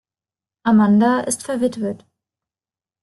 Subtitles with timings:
[0.69, 2.07] Amanda ist verwitwet.